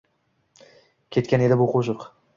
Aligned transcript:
Ketgan 1.17 1.47
edi 1.49 1.61
bu 1.63 1.71
qo’shiq. 1.77 2.11